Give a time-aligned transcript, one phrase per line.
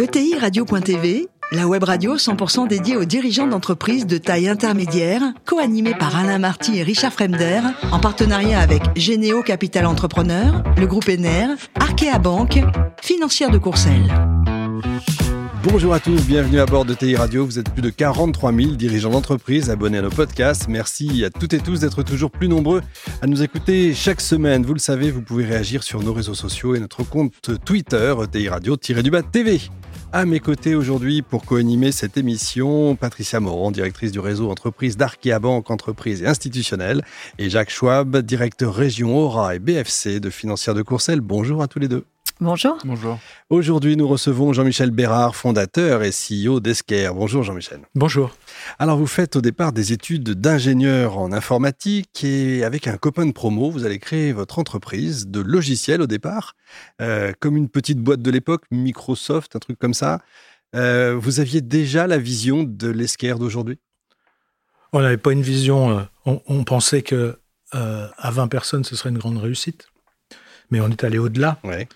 [0.00, 6.16] ETI Radio.tv, la web radio 100% dédiée aux dirigeants d'entreprises de taille intermédiaire, co-animée par
[6.16, 7.60] Alain Marty et Richard Fremder,
[7.92, 12.60] en partenariat avec Généo Capital Entrepreneur, le groupe Ener, Arkea Banque,
[13.02, 14.10] financière de Courcelles.
[15.62, 17.44] Bonjour à tous, bienvenue à bord de TI Radio.
[17.44, 20.68] Vous êtes plus de 43 000 dirigeants d'entreprise abonnés à nos podcasts.
[20.68, 22.80] Merci à toutes et tous d'être toujours plus nombreux
[23.20, 24.64] à nous écouter chaque semaine.
[24.64, 28.48] Vous le savez, vous pouvez réagir sur nos réseaux sociaux et notre compte Twitter TI
[28.48, 29.60] Radio-du-bas TV.
[30.12, 35.38] À mes côtés aujourd'hui pour co-animer cette émission, Patricia Morand, directrice du réseau entreprise d'Arkea
[35.40, 37.04] Banque, entreprise et institutionnelle,
[37.38, 41.20] et Jacques Schwab, directeur région Aura et BFC de Financière de Courcelles.
[41.20, 42.06] Bonjour à tous les deux.
[42.42, 42.78] Bonjour.
[42.86, 43.18] Bonjour.
[43.50, 47.10] Aujourd'hui, nous recevons Jean-Michel Bérard, fondateur et CEO d'Esquer.
[47.14, 47.80] Bonjour Jean-Michel.
[47.94, 48.34] Bonjour.
[48.78, 53.32] Alors, vous faites au départ des études d'ingénieur en informatique et avec un copain de
[53.32, 56.54] promo, vous allez créer votre entreprise de logiciels au départ,
[57.02, 60.22] euh, comme une petite boîte de l'époque, Microsoft, un truc comme ça.
[60.74, 63.78] Euh, vous aviez déjà la vision de l'Esquer d'aujourd'hui?
[64.94, 65.90] On n'avait pas une vision.
[65.90, 67.38] Euh, on, on pensait que
[67.72, 69.88] à 20 personnes, ce serait une grande réussite.
[70.70, 71.58] Mais on est allé au-delà.
[71.62, 71.86] Ouais.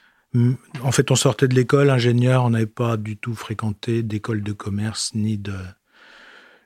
[0.82, 4.52] En fait, on sortait de l'école, ingénieur, on n'avait pas du tout fréquenté d'école de
[4.52, 5.54] commerce, ni de,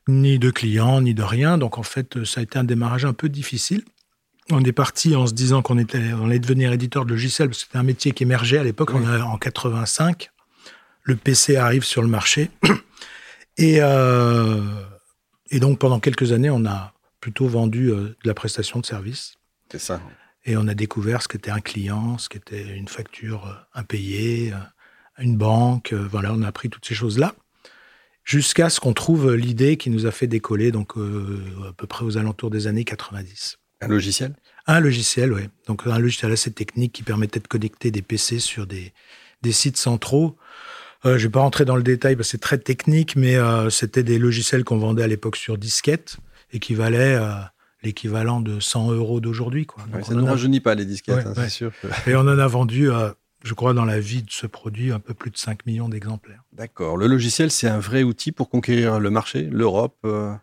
[0.07, 1.59] ni de clients, ni de rien.
[1.59, 3.85] Donc, en fait, ça a été un démarrage un peu difficile.
[4.51, 7.59] On est parti en se disant qu'on était, on allait devenir éditeur de logiciels, parce
[7.59, 9.05] que c'était un métier qui émergeait à l'époque, Oui.
[9.07, 10.31] en 85.
[11.03, 12.51] Le PC arrive sur le marché.
[13.61, 14.61] Et, euh,
[15.51, 19.35] et donc, pendant quelques années, on a plutôt vendu euh, de la prestation de services.
[19.73, 20.01] C'est ça.
[20.49, 24.57] Et on a découvert ce qu'était un client, ce qu'était une facture euh, impayée, euh,
[25.23, 25.93] une banque.
[25.93, 27.35] euh, Voilà, on a appris toutes ces choses-là.
[28.25, 32.05] Jusqu'à ce qu'on trouve l'idée qui nous a fait décoller, donc euh, à peu près
[32.07, 33.59] aux alentours des années 90.
[33.83, 34.35] Un logiciel?
[34.67, 35.43] Un logiciel, oui.
[35.67, 38.95] Donc un logiciel assez technique qui permettait de connecter des PC sur des,
[39.43, 40.39] des sites centraux.
[41.05, 43.37] Euh, je ne vais pas rentrer dans le détail parce que c'est très technique, mais
[43.37, 46.17] euh, c'était des logiciels qu'on vendait à l'époque sur disquette
[46.53, 47.19] et qui valaient
[47.83, 49.67] l'équivalent de 100 euros d'aujourd'hui.
[49.67, 49.85] quoi.
[49.85, 51.45] Donc, Ouais, Ça ne a- rajeunit pas les disquettes, Ouais, hein, ouais.
[51.45, 51.73] c'est sûr.
[51.81, 53.11] que- Et on en a vendu, euh,
[53.45, 56.43] je crois, dans la vie de ce produit, un peu plus de 5 millions d'exemplaires.
[56.53, 56.97] D'accord.
[56.97, 59.97] Le logiciel, c'est un vrai outil pour conquérir le marché, l'Europe.
[60.05, 60.35] euh,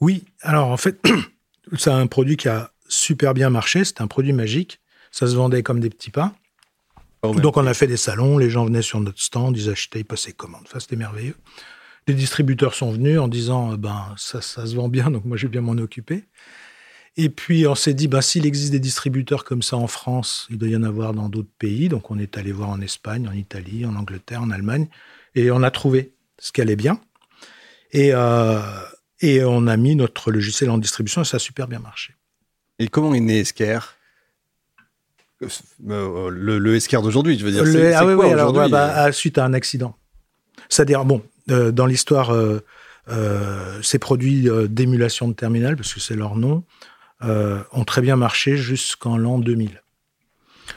[0.00, 1.00] Oui, alors en fait,
[1.76, 4.80] c'est un produit qui a super bien marché, c'est un produit magique.
[5.12, 6.32] Ça se vendait comme des petits pains.
[7.22, 10.04] Donc on a fait des salons, les gens venaient sur notre stand, ils achetaient, ils
[10.04, 10.62] passaient commande.
[10.64, 11.36] Enfin, c'était merveilleux.
[12.08, 15.36] Les distributeurs sont venus en disant, euh, ben ça, ça se vend bien, donc moi
[15.36, 16.24] je vais bien m'en occuper.
[17.16, 20.58] Et puis on s'est dit, ben, s'il existe des distributeurs comme ça en France, il
[20.58, 21.88] doit y en avoir dans d'autres pays.
[21.88, 24.88] Donc on est allé voir en Espagne, en Italie, en Angleterre, en Allemagne,
[25.34, 27.00] et on a trouvé ce qui allait bien.
[27.92, 28.60] Et, euh,
[29.20, 32.14] et on a mis notre logiciel en distribution et ça a super bien marché.
[32.78, 33.80] Et comment est né Esker
[35.42, 37.64] Euh, le, le Esker d'aujourd'hui, je veux dire.
[37.64, 39.96] Le- ah oui, quoi oui, alors, bah, bah, à- suite à un accident.
[40.68, 42.60] C'est-à-dire, bon, euh, dans l'histoire, euh,
[43.08, 46.62] euh, ces produits euh, d'émulation de terminal, parce que c'est leur nom,
[47.22, 49.82] euh, ont très bien marché jusqu'en l'an 2000.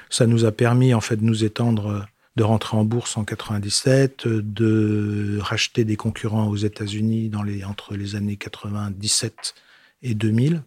[0.10, 2.02] Ça nous a permis, en fait, de nous étendre, euh,
[2.36, 7.64] de rentrer en bourse en 97, euh, de racheter des concurrents aux États-Unis dans les,
[7.64, 9.56] entre les années 97
[10.02, 10.64] et 2000.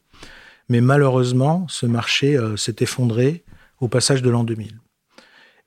[0.68, 3.44] Mais malheureusement, ce marché euh, s'est effondré
[3.80, 4.78] au passage de l'an 2000.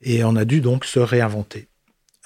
[0.01, 1.67] Et on a dû donc se réinventer.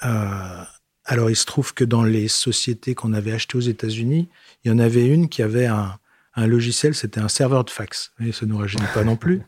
[0.04, 0.64] Euh,
[1.04, 4.28] alors, il se trouve que dans les sociétés qu'on avait achetées aux États-Unis,
[4.64, 5.98] il y en avait une qui avait un,
[6.36, 8.12] un logiciel, c'était un serveur de fax.
[8.20, 9.42] Et ça ne nous rajeunit pas non plus.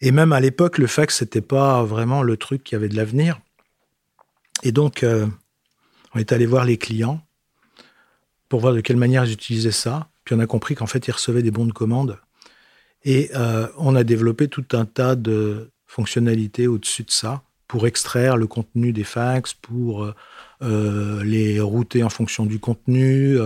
[0.00, 3.40] Et même à l'époque, le fax, c'était pas vraiment le truc qui avait de l'avenir.
[4.62, 5.26] Et donc, euh,
[6.14, 7.20] on est allé voir les clients
[8.48, 10.08] pour voir de quelle manière ils utilisaient ça.
[10.24, 12.18] Puis on a compris qu'en fait, ils recevaient des bons de commande.
[13.04, 18.36] Et euh, on a développé tout un tas de fonctionnalités au-dessus de ça pour extraire
[18.36, 20.12] le contenu des fax, pour
[20.62, 23.38] euh, les router en fonction du contenu,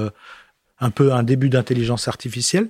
[0.80, 2.68] un peu un début d'intelligence artificielle.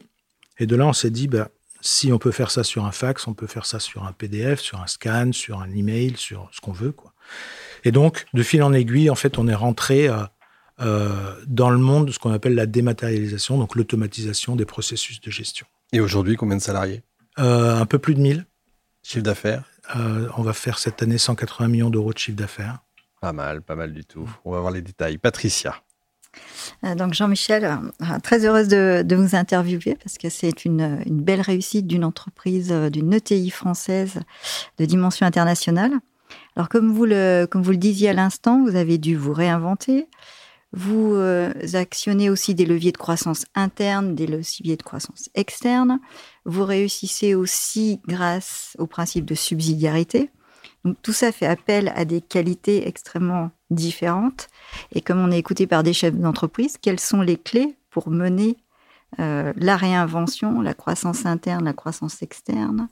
[0.58, 1.48] Et de là, on s'est dit, bah,
[1.80, 4.60] si on peut faire ça sur un fax, on peut faire ça sur un PDF,
[4.60, 6.92] sur un scan, sur un email, sur ce qu'on veut.
[6.92, 7.12] Quoi.
[7.84, 10.16] Et donc, de fil en aiguille, en fait, on est rentré euh,
[10.80, 15.30] euh, dans le monde de ce qu'on appelle la dématérialisation, donc l'automatisation des processus de
[15.30, 15.66] gestion.
[15.92, 17.02] Et aujourd'hui, combien de salariés?
[17.38, 18.46] Euh, un peu plus de 1000.
[19.02, 19.64] Chiffre d'affaires?
[20.36, 22.80] On va faire cette année 180 millions d'euros de chiffre d'affaires.
[23.20, 24.28] Pas mal, pas mal du tout.
[24.44, 25.16] On va voir les détails.
[25.16, 25.80] Patricia.
[26.84, 31.86] Euh, Donc Jean-Michel, euh, très heureuse de, vous interviewer parce que c'est une, belle réussite
[31.86, 34.20] d'une entreprise, euh, d'une ETI française
[34.78, 35.92] de dimension internationale.
[36.56, 40.08] Alors comme vous le, comme vous le disiez à l'instant, vous avez dû vous réinventer.
[40.72, 41.16] Vous
[41.72, 46.00] actionnez aussi des leviers de croissance interne, des leviers de croissance externe.
[46.44, 50.28] Vous réussissez aussi grâce au principe de subsidiarité.
[50.84, 54.48] Donc tout ça fait appel à des qualités extrêmement différentes.
[54.92, 58.56] Et comme on est écouté par des chefs d'entreprise, quelles sont les clés pour mener
[59.18, 62.88] euh, la réinvention, la croissance interne, la croissance externe?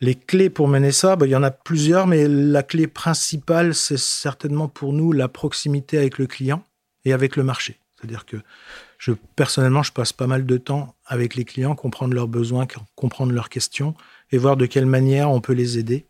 [0.00, 3.74] Les clés pour mener ça, bah, il y en a plusieurs, mais la clé principale,
[3.74, 6.64] c'est certainement pour nous la proximité avec le client
[7.04, 7.78] et avec le marché.
[7.96, 8.36] C'est-à-dire que
[8.98, 12.66] je, personnellement, je passe pas mal de temps avec les clients, comprendre leurs besoins,
[12.96, 13.94] comprendre leurs questions
[14.30, 16.06] et voir de quelle manière on peut les aider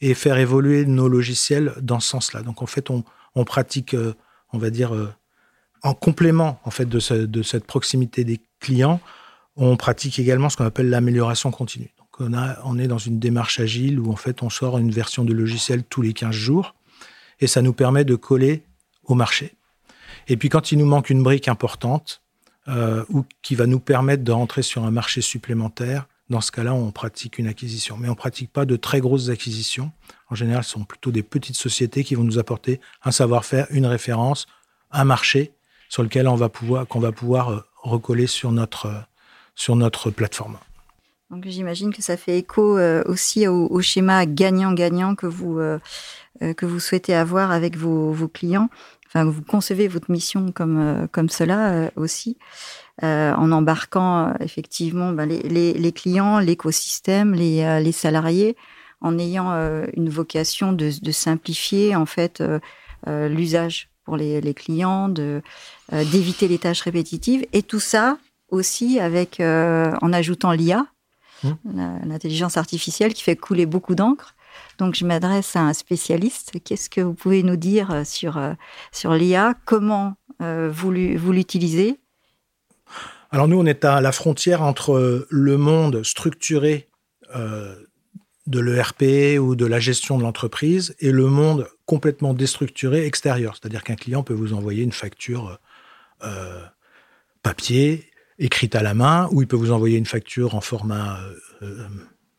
[0.00, 2.42] et faire évoluer nos logiciels dans ce sens-là.
[2.42, 3.04] Donc en fait, on,
[3.44, 4.14] pratique, euh,
[4.52, 5.12] on va dire, euh,
[5.82, 6.98] en complément en fait de,
[7.42, 9.00] cette proximité des clients,
[9.56, 11.92] on pratique également ce qu'on appelle l'amélioration continue.
[11.98, 14.90] Donc on, a, on est dans une démarche agile où en fait on sort une
[14.90, 16.74] version de logiciel tous les 15 jours
[17.40, 18.64] et ça nous permet de coller
[19.04, 19.54] au marché.
[20.28, 22.22] Et puis quand il nous manque une brique importante
[22.68, 26.72] euh, ou qui va nous permettre de rentrer sur un marché supplémentaire, dans ce cas-là,
[26.72, 27.96] on pratique une acquisition.
[27.98, 29.90] Mais on ne pratique pas de très grosses acquisitions.
[30.30, 33.86] En général, ce sont plutôt des petites sociétés qui vont nous apporter un savoir-faire, une
[33.86, 34.46] référence,
[34.92, 35.52] un marché
[35.88, 39.00] sur lequel on va pouvoir, qu'on va pouvoir euh, recoller sur notre, euh,
[39.56, 40.56] sur notre plateforme.
[41.30, 45.60] Donc j'imagine que ça fait écho euh, aussi au, schéma gagnant-gagnant que vous,
[46.40, 48.68] que vous souhaitez avoir avec vos, vos, clients.
[49.12, 52.38] Enfin, vous concevez votre mission comme, comme cela aussi.
[53.02, 58.56] Euh, en embarquant euh, effectivement ben, les, clients, l'écosystème, les, euh, salariés,
[59.00, 59.54] en ayant
[59.96, 62.42] une vocation de, simplifier en fait
[63.06, 65.40] l'usage pour les, clients, de
[65.90, 68.18] d'éviter les tâches répétitives, et tout ça
[68.50, 70.84] aussi avec en ajoutant l'IA,
[71.44, 71.50] mmh.
[72.04, 74.34] l'intelligence artificielle qui fait couler beaucoup d'encre.
[74.78, 76.52] Donc, je m'adresse à un spécialiste.
[76.64, 78.40] Qu'est-ce que vous pouvez nous dire sur,
[78.92, 81.98] sur l'IA Comment vous l'utilisez?
[83.32, 86.88] Alors nous, on est à la frontière entre le monde structuré
[87.36, 87.76] euh,
[88.46, 93.54] de l'ERP ou de la gestion de l'entreprise et le monde complètement déstructuré extérieur.
[93.54, 95.60] C'est-à-dire qu'un client peut vous envoyer une facture
[96.24, 96.60] euh,
[97.44, 98.10] papier,
[98.40, 101.20] écrite à la main, ou il peut vous envoyer une facture en format
[101.62, 101.86] euh,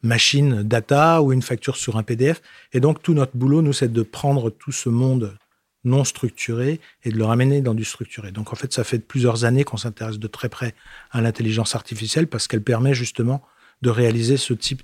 [0.04, 2.42] machine data ou une facture sur un PDF.
[2.74, 5.36] Et donc tout notre boulot, nous, c'est de prendre tout ce monde
[5.84, 8.32] non structuré et de le ramener dans du structuré.
[8.32, 10.76] Donc en fait, ça fait plusieurs années qu'on s'intéresse de très près
[11.12, 13.42] à l'intelligence artificielle parce qu'elle permet justement
[13.82, 14.84] de réaliser ce type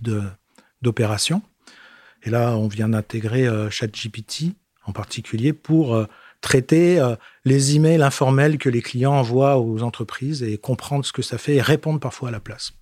[0.82, 1.42] d'opération.
[2.24, 4.56] Et là, on vient d'intégrer euh, ChatGPT
[4.86, 6.06] en particulier pour euh,
[6.42, 7.16] traiter euh,
[7.46, 11.56] les emails informels que les clients envoient aux entreprises et comprendre ce que ça fait
[11.56, 12.74] et répondre parfois à la place.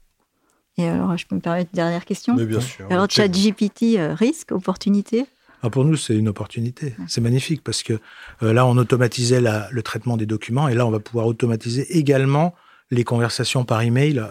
[0.78, 2.86] Et alors, je peux me permettre une dernière question Mais bien sûr.
[2.90, 5.26] Alors, ChatGPT, risque, opportunité
[5.66, 6.94] ah, pour nous, c'est une opportunité.
[7.08, 8.00] C'est magnifique parce que
[8.44, 12.54] euh, là, on automatisait le traitement des documents et là, on va pouvoir automatiser également
[12.92, 14.30] les conversations par email euh,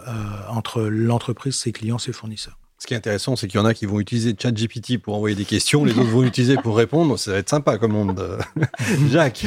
[0.49, 2.56] entre l'entreprise, ses clients, ses fournisseurs.
[2.79, 5.35] Ce qui est intéressant, c'est qu'il y en a qui vont utiliser ChatGPT pour envoyer
[5.35, 7.19] des questions, les autres vont l'utiliser pour répondre.
[7.19, 8.38] Ça va être sympa comme monde.
[9.11, 9.46] Jacques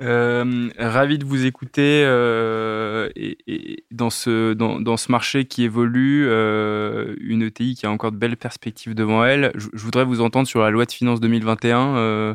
[0.00, 6.26] euh, ravi de vous écouter euh, et, dans, ce, dans, dans, ce marché qui évolue,
[6.26, 9.52] euh, une ETI qui a encore de belles perspectives devant elle.
[9.54, 12.34] Je, voudrais vous entendre sur la loi de finances 2021 euh,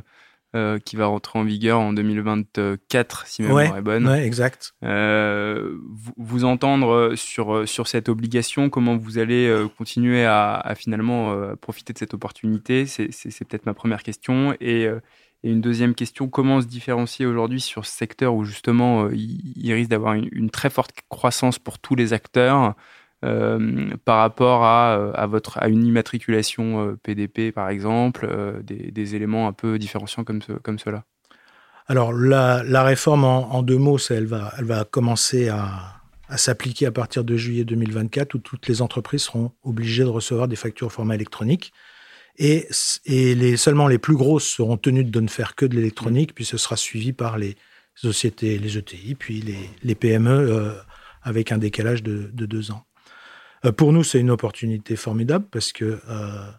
[0.55, 4.07] euh, qui va rentrer en vigueur en 2024, si ma mémoire est bonne.
[4.07, 4.73] Ouais, exact.
[4.81, 11.93] Vous, vous, entendre sur, sur cette obligation, comment vous allez continuer à, à finalement profiter
[11.93, 14.55] de cette opportunité, c'est peut-être ma première question.
[14.61, 14.87] Et
[15.45, 19.71] et une deuxième question, comment se différencier aujourd'hui sur ce secteur où justement euh, il,
[19.73, 22.73] risque d'avoir une, très forte croissance pour tous les acteurs
[23.23, 28.27] euh, par rapport à, euh, à, votre, à une immatriculation PDP par exemple,
[28.63, 31.03] des, éléments un peu différenciants comme, comme cela?
[31.85, 36.87] Alors la, la réforme en, deux mots, elle va, elle va commencer à, à s'appliquer
[36.87, 40.87] à partir de juillet 2024 où toutes les entreprises seront obligées de recevoir des factures
[40.87, 41.71] au format électronique.
[42.37, 42.67] Et,
[43.05, 46.57] les, seulement les plus grosses seront tenues de ne faire que de l'électronique, puis ce
[46.57, 47.55] sera suivi par les
[47.95, 49.43] sociétés, les ETI, puis
[49.81, 50.73] les, PME euh,
[51.23, 52.83] avec un décalage de, deux ans.
[53.63, 56.51] Euh, pour nous, c'est une opportunité formidable parce que euh,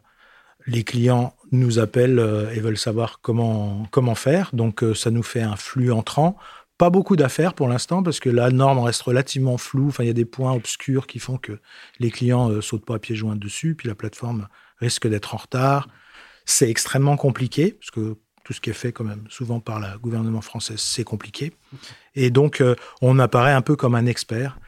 [0.67, 4.51] les clients nous appellent et veulent savoir comment, comment faire.
[4.55, 6.37] Donc, ça nous fait un flux entrant.
[6.79, 9.89] Pas beaucoup d'affaires pour l'instant parce que la norme reste relativement floue.
[9.89, 11.61] Enfin, il y a des points obscurs qui font que
[12.01, 13.75] les clients ne sautent pas à pieds joints dessus.
[13.77, 15.89] Puis la plateforme risque d'être en retard.
[16.45, 19.99] C'est extrêmement compliqué, parce que tout ce qui est fait quand même souvent par le
[19.99, 21.53] gouvernement français, c'est compliqué.
[22.15, 24.61] Et donc, euh, on apparaît un peu comme un expert.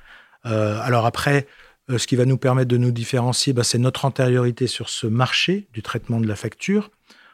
[0.46, 1.46] Euh, alors après,
[1.88, 5.06] euh, ce qui va nous permettre de nous différencier, bah, c'est notre antériorité sur ce
[5.06, 6.90] marché du traitement de la facture.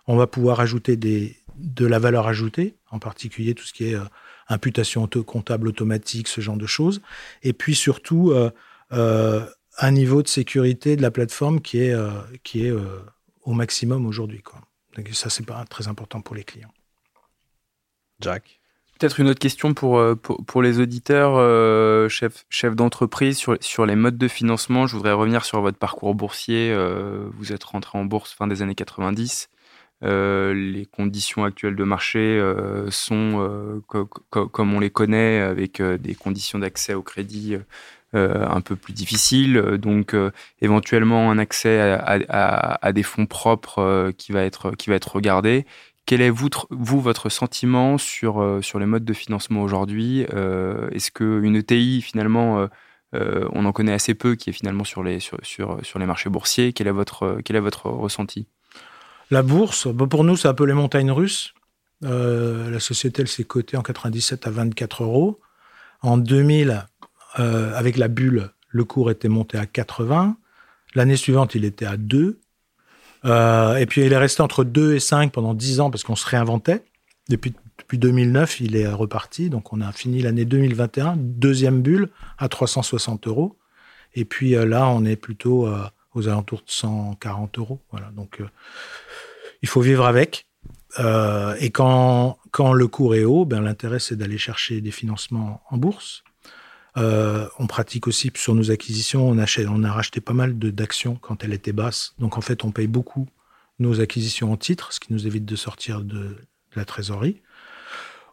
[0.07, 3.97] On va pouvoir ajouter des, de la valeur ajoutée, en particulier tout ce qui est
[4.49, 7.01] imputation comptable automatique, ce genre de choses.
[7.43, 8.35] Et puis surtout,
[9.79, 12.11] un niveau de sécurité de la plateforme qui est, euh,
[12.43, 13.01] qui est euh,
[13.43, 14.43] au maximum aujourd'hui.
[14.97, 16.73] Donc ça, c'est pas très important pour les clients.
[18.21, 18.61] Jack?
[18.99, 23.87] Peut-être une autre question pour, euh, pour, pour les auditeurs, euh, chef d'entreprise, sur, sur
[23.87, 24.87] les modes de financement.
[24.87, 26.71] Je voudrais revenir sur votre parcours boursier.
[26.71, 29.49] Euh, vous êtes rentré en bourse fin des années 90.
[30.03, 35.41] Euh, les conditions actuelles de marché euh, sont euh, co co comme on les connaît,
[35.41, 37.57] avec des conditions d'accès au crédit
[38.15, 39.59] un peu plus difficiles.
[39.79, 40.15] Donc,
[40.61, 45.67] éventuellement, un accès à, des fonds propres qui, va être, qui va être regardé.
[46.07, 51.11] Quel est vous, votre sentiment sur, euh, sur les modes de financement aujourd'hui euh, Est-ce
[51.11, 52.69] qu'une ETI, finalement,
[53.15, 56.05] euh, on en connaît assez peu qui est finalement sur les, sur, sur, sur les
[56.05, 58.47] marchés boursiers Quel est votre, quel est votre ressenti?
[59.31, 61.55] La bourse, bah, pour nous, c'est un peu les montagnes russes.
[62.03, 65.41] la société, elle s'est cotée en 97 à 24 euros.
[66.03, 66.85] En 2000,
[67.35, 70.37] avec la bulle, le cours était monté à 80.
[70.95, 72.41] L'année suivante, il était à 2.
[73.25, 76.17] Euh, et puis il est resté entre 2 et 5 pendant 10 ans parce qu'on
[76.17, 76.85] se réinventait.
[77.29, 79.51] Depuis, depuis 2009, il est reparti.
[79.51, 83.57] Donc on a fini l'année 2021, deuxième bulle à 360 euros.
[84.15, 87.81] Et puis euh, là, on est plutôt euh, aux alentours de 140 euros.
[87.91, 88.11] Voilà.
[88.11, 88.49] Donc euh,
[89.63, 90.47] il faut vivre avec.
[90.99, 95.63] Euh, et quand, quand le cours est haut, ben, l'intérêt c'est d'aller chercher des financements
[95.71, 96.23] en bourse.
[96.97, 101.53] Euh, on pratique aussi sur nos acquisitions, on, a racheté pas mal d'actions quand elles
[101.53, 102.15] étaient basses.
[102.19, 103.29] Donc en fait, on paye beaucoup
[103.81, 106.37] nos acquisitions en titres, ce qui nous évite de sortir de,
[106.77, 107.41] la trésorerie.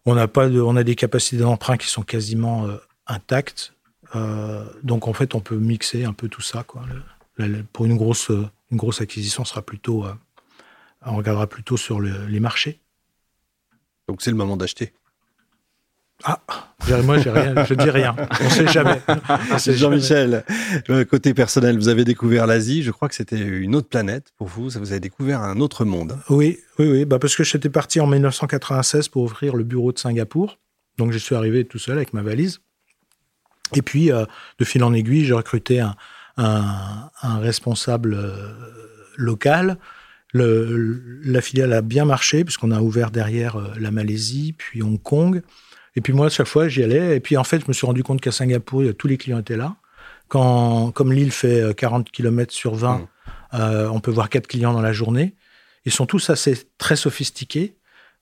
[0.06, 3.74] On a, pas de, on a des capacités d'emprunt qui sont quasiment euh, intactes.
[4.16, 6.64] Euh, donc en fait, on peut mixer un peu tout ça.
[7.74, 10.06] Pour une grosse, une grosse acquisition, sera plutôt,
[11.06, 12.80] on regardera plutôt sur le, les marchés.
[14.08, 14.94] Donc c'est le moment d'acheter.
[16.24, 16.40] Ah,
[17.04, 18.16] moi, rien, je dis rien.
[18.44, 19.02] On sait jamais.
[19.78, 20.44] Jean-Michel,
[21.10, 22.84] côté personnel, vous avez découvert l'Asie.
[22.84, 24.70] Je crois que c'était une autre planète pour vous.
[24.70, 26.18] Vous avez découvert un autre monde.
[26.30, 27.06] Oui, oui, oui.
[27.06, 30.58] Bah parce que j'étais parti en 1996 pour ouvrir le bureau de Singapour.
[30.98, 32.60] Donc, je suis arrivé tout seul avec ma valise.
[33.74, 34.26] Et puis, euh,
[34.60, 35.96] de fil en aiguille, j'ai recruté un,
[36.38, 38.54] un, un responsable euh,
[39.18, 39.78] local.
[40.34, 45.02] Le, la filiale a bien marché puisqu'on a ouvert derrière euh, la Malaisie, puis Hong
[45.02, 45.42] Kong.
[45.96, 47.18] Et puis moi, chaque fois, j'y allais.
[47.18, 49.58] Et puis en fait, je me suis rendu compte qu'à Singapour, tous les clients étaient
[49.58, 49.76] là.
[50.28, 53.08] Quand, comme l'île fait 40 km sur 20, mmh.
[53.56, 55.36] euh, on peut voir quatre clients dans la journée.
[55.86, 57.76] Ils sont tous assez très sophistiqués.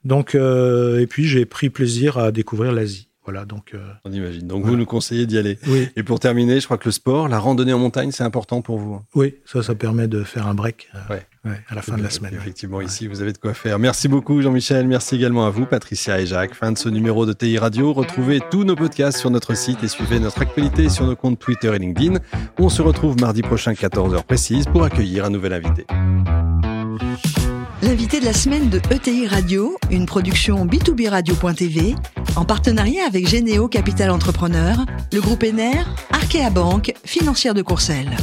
[0.04, 3.09] Donc, euh, et puis j'ai pris plaisir à découvrir l'Asie.
[3.30, 3.76] Voilà, donc.
[3.76, 4.48] Euh, On imagine.
[4.48, 4.72] Donc voilà.
[4.72, 5.60] vous nous conseillez d'y aller.
[5.68, 5.88] Oui.
[5.96, 8.80] Et pour terminer, je crois que le sport, la randonnée en montagne, c'est important pour
[8.80, 9.00] vous.
[9.14, 10.90] Oui, ça, ça permet de faire un break.
[11.12, 11.28] Ouais.
[11.46, 12.34] Ouais, à la fin de la semaine.
[12.34, 12.86] Effectivement, ouais.
[12.86, 13.78] ici, vous avez de quoi faire.
[13.78, 14.88] Merci beaucoup, Jean-Michel.
[14.88, 16.56] Merci également à vous, Patricia et Jacques.
[16.56, 17.94] Fin de ce numéro de TI Radio.
[17.94, 21.72] Retrouvez tous nos podcasts sur notre site et suivez notre actualité sur nos comptes Twitter
[21.74, 22.16] et LinkedIn.
[22.58, 25.86] On se retrouve mardi prochain, 14h précise, pour accueillir un nouvel invité.
[27.82, 31.96] L'invité de la semaine de ETI Radio, une production B2B Radio.tv,
[32.36, 38.18] en partenariat avec Généo Capital Entrepreneur, le groupe Ener, Arkea Banque, financière de Courcelles.